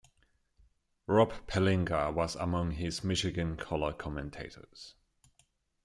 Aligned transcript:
Rob 1.05 1.31
Pelinka 1.45 2.11
was 2.11 2.33
among 2.37 2.71
his 2.71 3.03
Michigan 3.03 3.55
color 3.55 3.93
commentators. 3.93 4.95